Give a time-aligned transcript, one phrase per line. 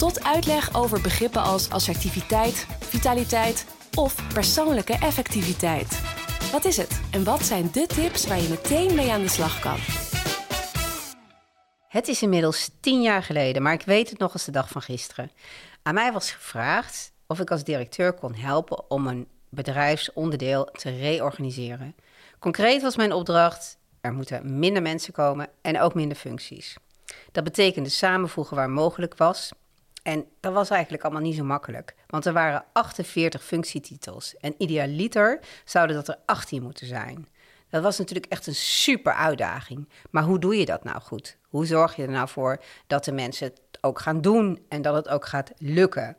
[0.00, 6.00] tot uitleg over begrippen als assertiviteit, vitaliteit of persoonlijke effectiviteit.
[6.52, 9.60] Wat is het en wat zijn de tips waar je meteen mee aan de slag
[9.60, 9.78] kan?
[11.88, 14.82] Het is inmiddels tien jaar geleden, maar ik weet het nog als de dag van
[14.82, 15.30] gisteren.
[15.82, 21.94] Aan mij was gevraagd of ik als directeur kon helpen om een bedrijfsonderdeel te reorganiseren.
[22.38, 26.76] Concreet was mijn opdracht: er moeten minder mensen komen en ook minder functies.
[27.32, 29.50] Dat betekende samenvoegen waar mogelijk was.
[30.02, 35.40] En dat was eigenlijk allemaal niet zo makkelijk, want er waren 48 functietitels en idealiter
[35.64, 37.28] zouden dat er 18 moeten zijn.
[37.70, 39.88] Dat was natuurlijk echt een super uitdaging.
[40.10, 41.36] Maar hoe doe je dat nou goed?
[41.48, 44.94] Hoe zorg je er nou voor dat de mensen het ook gaan doen en dat
[44.94, 46.16] het ook gaat lukken?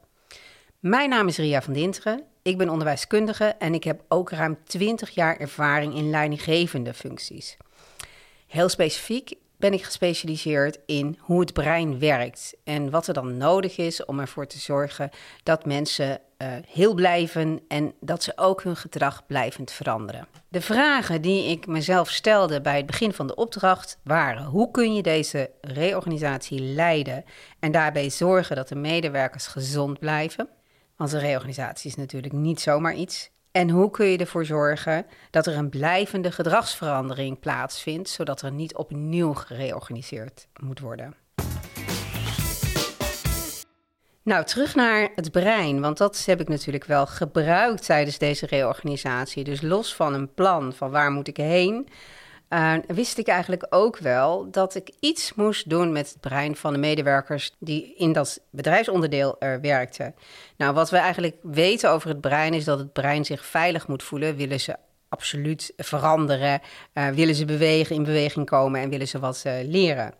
[0.80, 2.23] Mijn naam is Ria van Dinteren.
[2.41, 7.58] Ik ben onderwijskundige en ik heb ook ruim 20 jaar ervaring in leidinggevende functies.
[8.47, 13.78] Heel specifiek ben ik gespecialiseerd in hoe het brein werkt en wat er dan nodig
[13.78, 15.09] is om ervoor te zorgen
[15.44, 20.28] dat mensen uh, heel blijven en dat ze ook hun gedrag blijvend veranderen.
[20.48, 24.95] De vragen die ik mezelf stelde bij het begin van de opdracht waren: hoe kun
[24.95, 27.23] je deze reorganisatie leiden
[27.59, 30.50] en daarbij zorgen dat de medewerkers gezond blijven?
[30.96, 33.31] Want een reorganisatie is natuurlijk niet zomaar iets.
[33.52, 38.75] En hoe kun je ervoor zorgen dat er een blijvende gedragsverandering plaatsvindt, zodat er niet
[38.75, 41.16] opnieuw gereorganiseerd moet worden?
[44.23, 49.44] Nou, terug naar het brein, want dat heb ik natuurlijk wel gebruikt tijdens deze reorganisatie.
[49.44, 51.88] Dus los van een plan van waar moet ik heen,
[52.53, 56.73] uh, wist ik eigenlijk ook wel dat ik iets moest doen met het brein van
[56.73, 60.16] de medewerkers die in dat bedrijfsonderdeel er werkten.
[60.57, 64.03] Nou, wat we eigenlijk weten over het brein is dat het brein zich veilig moet
[64.03, 64.35] voelen.
[64.35, 64.75] Willen ze
[65.09, 66.61] absoluut veranderen,
[66.94, 70.13] uh, willen ze bewegen, in beweging komen en willen ze wat uh, leren.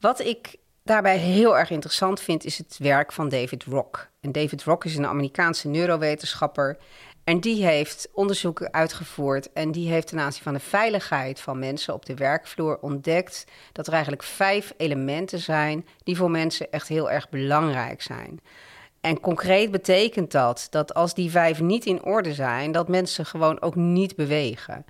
[0.00, 4.10] Wat ik daarbij heel erg interessant vind, is het werk van David Rock.
[4.20, 6.78] En David Rock is een Amerikaanse neurowetenschapper.
[7.24, 11.94] En die heeft onderzoeken uitgevoerd en die heeft ten aanzien van de veiligheid van mensen
[11.94, 17.10] op de werkvloer ontdekt dat er eigenlijk vijf elementen zijn die voor mensen echt heel
[17.10, 18.40] erg belangrijk zijn.
[19.00, 23.60] En concreet betekent dat dat als die vijf niet in orde zijn, dat mensen gewoon
[23.60, 24.84] ook niet bewegen.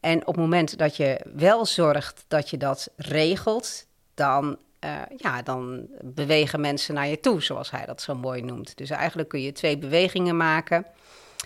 [0.00, 5.42] En op het moment dat je wel zorgt dat je dat regelt, dan uh, ja,
[5.42, 8.76] dan bewegen mensen naar je toe, zoals hij dat zo mooi noemt.
[8.76, 10.86] Dus eigenlijk kun je twee bewegingen maken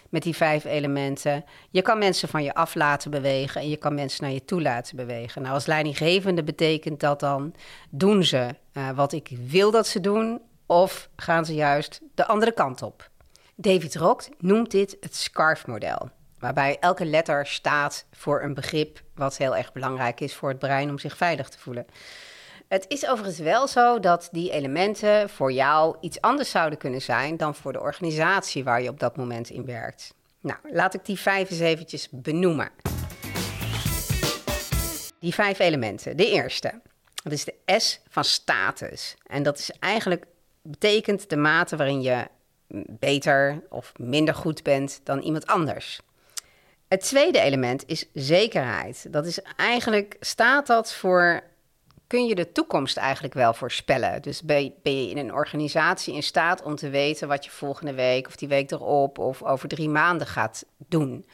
[0.08, 1.44] met die vijf elementen.
[1.70, 4.62] Je kan mensen van je af laten bewegen en je kan mensen naar je toe
[4.62, 5.42] laten bewegen.
[5.42, 7.54] Nou, als leidinggevende betekent dat dan,
[7.90, 12.52] doen ze uh, wat ik wil dat ze doen of gaan ze juist de andere
[12.52, 13.10] kant op?
[13.54, 19.56] David Rock noemt dit het SCARF-model, waarbij elke letter staat voor een begrip wat heel
[19.56, 21.86] erg belangrijk is voor het brein om zich veilig te voelen.
[22.68, 27.36] Het is overigens wel zo dat die elementen voor jou iets anders zouden kunnen zijn
[27.36, 30.14] dan voor de organisatie waar je op dat moment in werkt.
[30.40, 32.70] Nou, laat ik die vijf eens eventjes benoemen.
[35.20, 36.16] Die vijf elementen.
[36.16, 36.80] De eerste,
[37.22, 39.16] dat is de S van status.
[39.26, 40.24] En dat is eigenlijk,
[40.62, 42.26] betekent de mate waarin je
[42.88, 46.00] beter of minder goed bent dan iemand anders.
[46.88, 49.06] Het tweede element is zekerheid.
[49.12, 51.42] Dat is eigenlijk, staat dat voor
[52.08, 54.22] kun je de toekomst eigenlijk wel voorspellen.
[54.22, 57.50] Dus ben je, ben je, in een organisatie in staat om te weten wat je
[57.50, 61.26] volgende week of die week erop of over drie maanden gaat doen.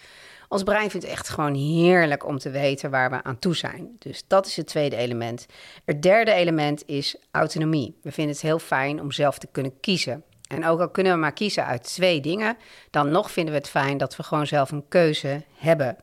[0.48, 3.96] Ons brein vindt het echt gewoon heerlijk om te weten waar we aan toe zijn.
[3.98, 5.46] Dus dat is het tweede element.
[5.84, 7.98] Het derde element is autonomie.
[8.02, 10.24] We vinden het heel fijn om zelf te kunnen kiezen.
[10.48, 12.56] En ook al kunnen we maar kiezen uit twee dingen,
[12.90, 15.96] dan nog vinden we het fijn dat we gewoon zelf een keuze hebben.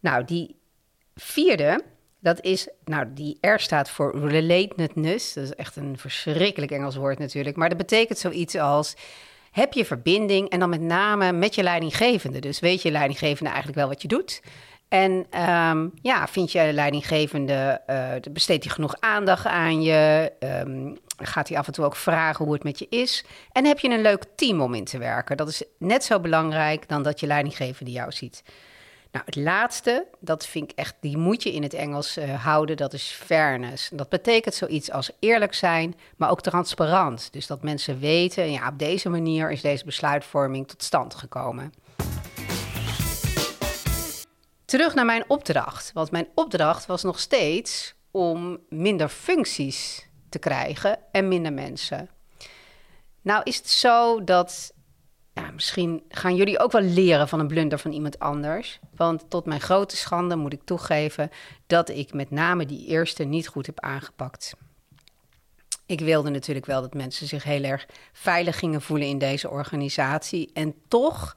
[0.00, 0.56] Nou, die
[1.14, 1.84] vierde,
[2.24, 5.32] dat is, nou, die R staat voor relatedness.
[5.32, 7.56] Dat is echt een verschrikkelijk Engels woord natuurlijk.
[7.56, 8.96] Maar dat betekent zoiets als
[9.50, 12.38] heb je verbinding en dan met name met je leidinggevende.
[12.38, 14.42] Dus weet je leidinggevende eigenlijk wel wat je doet.
[14.88, 20.32] En um, ja, vind je leidinggevende, uh, besteedt hij genoeg aandacht aan je?
[20.66, 23.24] Um, gaat hij af en toe ook vragen hoe het met je is?
[23.52, 25.36] En heb je een leuk team om in te werken?
[25.36, 28.42] Dat is net zo belangrijk dan dat je leidinggevende jou ziet.
[29.14, 32.76] Nou, het laatste, dat vind ik echt, die moet je in het Engels uh, houden,
[32.76, 33.90] dat is fairness.
[33.92, 37.32] Dat betekent zoiets als eerlijk zijn, maar ook transparant.
[37.32, 41.72] Dus dat mensen weten, ja, op deze manier is deze besluitvorming tot stand gekomen.
[44.64, 50.98] Terug naar mijn opdracht, want mijn opdracht was nog steeds om minder functies te krijgen
[51.12, 52.08] en minder mensen.
[53.22, 54.72] Nou is het zo dat
[55.34, 58.78] ja, misschien gaan jullie ook wel leren van een blunder van iemand anders.
[58.96, 61.30] Want tot mijn grote schande moet ik toegeven
[61.66, 64.54] dat ik met name die eerste niet goed heb aangepakt.
[65.86, 70.50] Ik wilde natuurlijk wel dat mensen zich heel erg veilig gingen voelen in deze organisatie.
[70.52, 71.36] En toch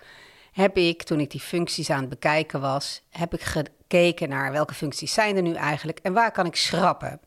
[0.52, 4.74] heb ik, toen ik die functies aan het bekijken was, heb ik gekeken naar welke
[4.74, 7.20] functies zijn er nu eigenlijk en waar kan ik schrappen.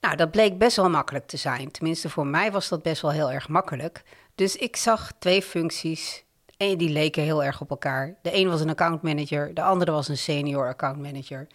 [0.00, 1.70] Nou, dat bleek best wel makkelijk te zijn.
[1.70, 4.02] Tenminste, voor mij was dat best wel heel erg makkelijk.
[4.34, 6.24] Dus ik zag twee functies
[6.56, 8.14] en die leken heel erg op elkaar.
[8.22, 11.46] De een was een account manager, de andere was een senior account manager.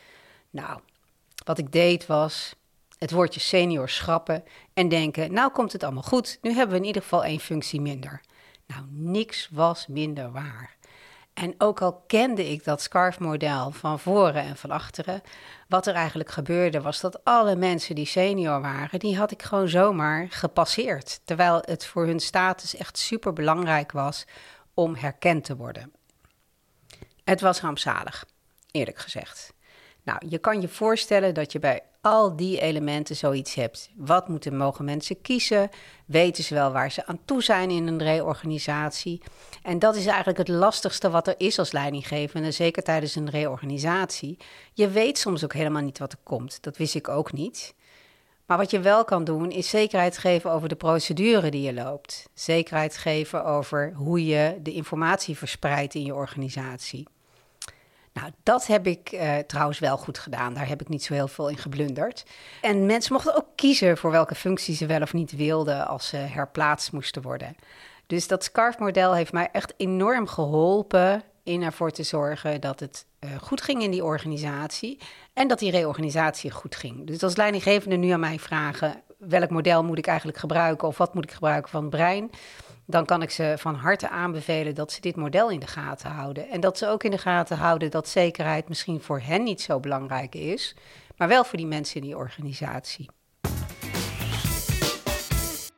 [0.50, 0.80] Nou,
[1.46, 2.56] wat ik deed was
[2.98, 4.44] het woordje senior schrappen
[4.74, 6.38] en denken: nou komt het allemaal goed.
[6.42, 8.22] Nu hebben we in ieder geval één functie minder.
[8.68, 10.78] Nou, niks was minder waar.
[11.40, 15.22] En ook al kende ik dat SCARF-model van voren en van achteren,
[15.68, 19.68] wat er eigenlijk gebeurde was dat alle mensen die senior waren, die had ik gewoon
[19.68, 21.22] zomaar gepasseerd.
[21.24, 24.26] Terwijl het voor hun status echt super belangrijk was
[24.74, 25.92] om herkend te worden.
[27.24, 28.26] Het was rampzalig,
[28.72, 29.54] eerlijk gezegd.
[30.10, 33.90] Nou, je kan je voorstellen dat je bij al die elementen zoiets hebt.
[33.96, 35.70] Wat moeten mogen mensen kiezen?
[36.06, 39.22] Weten ze wel waar ze aan toe zijn in een reorganisatie?
[39.64, 44.38] En dat is eigenlijk het lastigste wat er is als leidinggevende, zeker tijdens een reorganisatie.
[44.74, 46.64] Je weet soms ook helemaal niet wat er komt.
[46.64, 47.74] Dat wist ik ook niet.
[48.46, 52.30] Maar wat je wel kan doen, is zekerheid geven over de procedure die je loopt.
[52.34, 57.08] Zekerheid geven over hoe je de informatie verspreidt in je organisatie.
[58.20, 60.54] Nou, dat heb ik uh, trouwens wel goed gedaan.
[60.54, 62.26] Daar heb ik niet zo heel veel in geblunderd.
[62.62, 66.18] En mensen mochten ook kiezen voor welke functie ze wel of niet wilden als ze
[66.18, 67.56] herplaatst moesten worden.
[68.08, 73.30] Dus dat SCARF-model heeft mij echt enorm geholpen in ervoor te zorgen dat het uh,
[73.42, 75.00] goed ging in die organisatie
[75.34, 77.08] en dat die reorganisatie goed ging.
[77.08, 81.14] Dus als leidinggevende nu aan mij vragen welk model moet ik eigenlijk gebruiken of wat
[81.14, 82.30] moet ik gebruiken van het brein,
[82.90, 86.50] dan kan ik ze van harte aanbevelen dat ze dit model in de gaten houden.
[86.50, 89.80] En dat ze ook in de gaten houden dat zekerheid misschien voor hen niet zo
[89.80, 90.76] belangrijk is,
[91.18, 93.10] maar wel voor die mensen in die organisatie.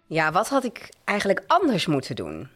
[0.07, 2.49] Ja, wat had ik eigenlijk anders moeten doen?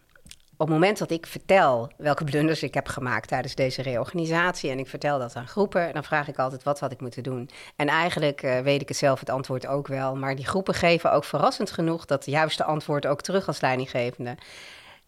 [0.57, 4.79] Op het moment dat ik vertel welke blunders ik heb gemaakt tijdens deze reorganisatie en
[4.79, 7.49] ik vertel dat aan groepen, dan vraag ik altijd wat had ik moeten doen.
[7.75, 11.11] En eigenlijk uh, weet ik het zelf het antwoord ook wel, maar die groepen geven
[11.11, 14.37] ook verrassend genoeg dat juiste antwoord ook terug als leidinggevende.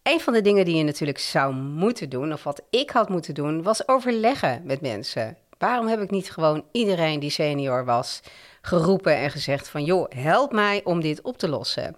[0.04, 3.34] Een van de dingen die je natuurlijk zou moeten doen, of wat ik had moeten
[3.34, 5.38] doen, was overleggen met mensen.
[5.58, 8.22] Waarom heb ik niet gewoon iedereen die senior was
[8.62, 11.96] geroepen en gezegd van joh, help mij om dit op te lossen?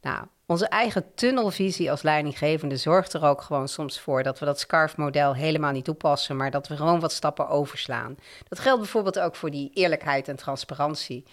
[0.00, 4.60] Nou, onze eigen tunnelvisie als leidinggevende zorgt er ook gewoon soms voor dat we dat
[4.60, 8.16] SCARF-model helemaal niet toepassen, maar dat we gewoon wat stappen overslaan.
[8.48, 11.24] Dat geldt bijvoorbeeld ook voor die eerlijkheid en transparantie.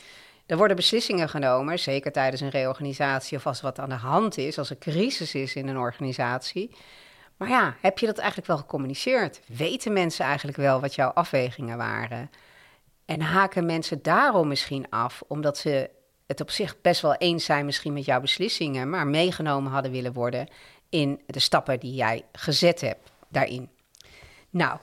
[0.46, 4.58] Er worden beslissingen genomen, zeker tijdens een reorganisatie of als wat aan de hand is,
[4.58, 6.76] als er crisis is in een organisatie.
[7.38, 9.42] Maar ja, heb je dat eigenlijk wel gecommuniceerd?
[9.48, 12.30] Weten mensen eigenlijk wel wat jouw afwegingen waren?
[13.06, 15.90] En haken mensen daarom misschien af, omdat ze
[16.28, 20.14] het op zich best wel eens zijn misschien met jouw beslissingen, maar meegenomen hadden willen
[20.14, 20.48] worden
[20.90, 23.70] in de stappen die jij gezet hebt daarin.
[24.50, 24.78] Nou,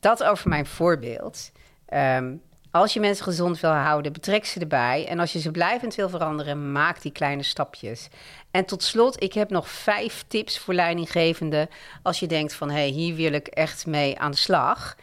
[0.00, 1.50] dat over mijn voorbeeld.
[1.86, 2.34] Ehm,
[2.70, 5.06] als je mensen gezond wil houden, betrek ze erbij.
[5.08, 8.08] En als je ze blijvend wil veranderen, maak die kleine stapjes.
[8.50, 11.68] En tot slot, ik heb nog vijf tips voor leidinggevenden.
[12.02, 14.96] Als je denkt van, hé, hey, hier wil ik echt mee aan de slag.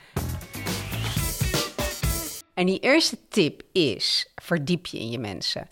[2.57, 5.67] En die eerste tip is: verdiep je in je mensen.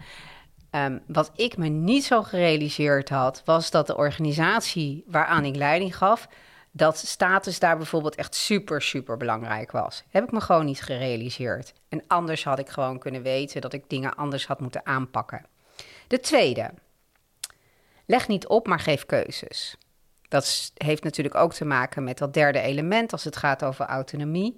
[0.72, 5.98] Um, wat ik me niet zo gerealiseerd had, was dat de organisatie waaraan ik leiding
[5.98, 6.28] gaf,
[6.72, 10.04] dat status daar bijvoorbeeld echt super, super belangrijk was.
[10.10, 11.74] Heb ik me gewoon niet gerealiseerd.
[11.90, 15.46] En anders had ik gewoon kunnen weten dat ik dingen anders had moeten aanpakken.
[16.08, 16.72] De tweede,
[18.06, 19.78] leg niet op, maar geef keuzes.
[20.28, 24.58] Dat heeft natuurlijk ook te maken met dat derde element als het gaat over autonomie.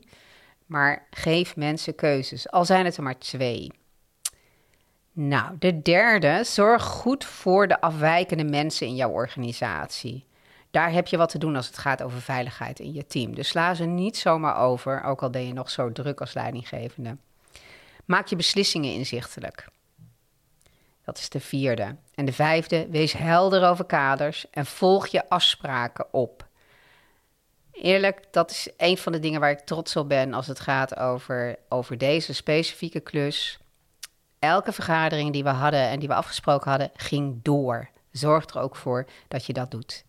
[0.68, 3.72] Maar geef mensen keuzes, al zijn het er maar twee.
[5.12, 10.26] Nou, de derde, zorg goed voor de afwijkende mensen in jouw organisatie.
[10.72, 13.36] Daar heb je wat te doen als het gaat over veiligheid in je team.
[13.36, 17.18] Dus sla ze niet zomaar over, ook al ben je nog zo druk als leidinggevende.
[18.06, 19.68] Maak je beslissingen inzichtelijk.
[21.04, 21.96] Dat is de vierde.
[22.16, 26.47] En de vijfde, wees helder over kaders en volg je afspraken op
[27.82, 30.98] Eerlijk, dat is een van de dingen waar ik trots op ben als het gaat
[30.98, 33.60] over, over deze specifieke klus.
[34.40, 37.90] Elke vergadering die we hadden en die we afgesproken hadden, ging door.
[38.12, 40.06] Zorg er ook voor dat je dat doet.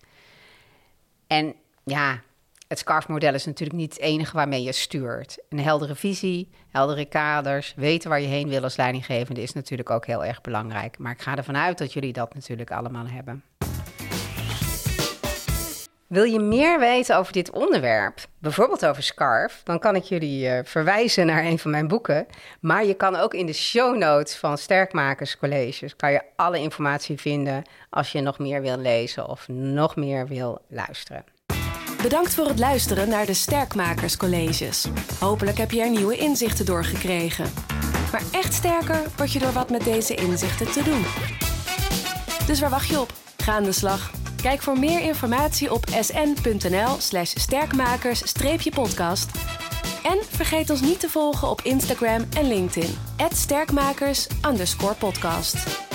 [1.26, 2.20] En ja,
[2.68, 5.38] het SCARF-model is natuurlijk niet het enige waarmee je stuurt.
[5.48, 10.06] Een heldere visie, heldere kaders, weten waar je heen wil als leidinggevende is natuurlijk ook
[10.06, 10.98] heel erg belangrijk.
[10.98, 13.42] Maar ik ga ervan uit dat jullie dat natuurlijk allemaal hebben.
[16.08, 20.58] Wil je meer weten over dit onderwerp, bijvoorbeeld over SCARF, dan kan ik jullie uh,
[20.64, 22.26] verwijzen naar een van mijn boeken.
[22.60, 27.62] Maar je kan ook in de show notes van Sterkmakerscolleges kan je alle informatie vinden
[27.90, 31.24] als je nog meer wil lezen of nog meer wil luisteren.
[32.02, 34.86] Bedankt voor het luisteren naar de Sterkmakerscolleges.
[35.20, 37.46] Hopelijk heb je er nieuwe inzichten door gekregen.
[38.12, 41.04] Maar echt sterker word je door wat met deze inzichten te doen.
[42.46, 43.12] Dus waar wacht je op?
[43.36, 44.17] Ga aan de slag.
[44.42, 49.30] Kijk voor meer informatie op sn.nl/slash sterkmakers-podcast.
[50.02, 52.94] En vergeet ons niet te volgen op Instagram en LinkedIn.
[53.30, 55.87] @sterkmakers_podcast.